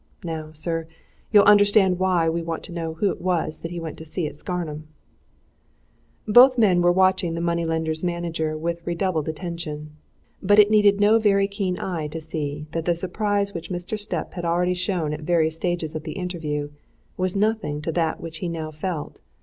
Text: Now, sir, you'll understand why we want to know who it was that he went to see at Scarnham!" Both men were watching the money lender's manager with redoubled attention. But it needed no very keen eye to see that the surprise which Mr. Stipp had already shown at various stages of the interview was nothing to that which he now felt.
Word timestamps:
Now, 0.23 0.51
sir, 0.51 0.87
you'll 1.31 1.43
understand 1.45 1.99
why 1.99 2.27
we 2.27 2.41
want 2.41 2.63
to 2.63 2.71
know 2.71 2.95
who 2.95 3.11
it 3.11 3.21
was 3.21 3.59
that 3.59 3.69
he 3.69 3.79
went 3.79 3.99
to 3.99 4.03
see 4.03 4.25
at 4.25 4.35
Scarnham!" 4.35 4.87
Both 6.27 6.57
men 6.57 6.81
were 6.81 6.91
watching 6.91 7.35
the 7.35 7.39
money 7.39 7.65
lender's 7.65 8.03
manager 8.03 8.57
with 8.57 8.81
redoubled 8.83 9.29
attention. 9.29 9.91
But 10.41 10.57
it 10.57 10.71
needed 10.71 10.99
no 10.99 11.19
very 11.19 11.47
keen 11.47 11.77
eye 11.77 12.07
to 12.07 12.19
see 12.19 12.65
that 12.71 12.85
the 12.85 12.95
surprise 12.95 13.53
which 13.53 13.69
Mr. 13.69 13.95
Stipp 13.95 14.33
had 14.33 14.43
already 14.43 14.73
shown 14.73 15.13
at 15.13 15.21
various 15.21 15.57
stages 15.57 15.93
of 15.95 16.01
the 16.01 16.13
interview 16.13 16.71
was 17.15 17.37
nothing 17.37 17.79
to 17.83 17.91
that 17.91 18.19
which 18.19 18.39
he 18.39 18.49
now 18.49 18.71
felt. 18.71 19.21